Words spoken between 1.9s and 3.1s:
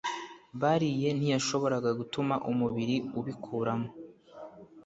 gutuma umubiri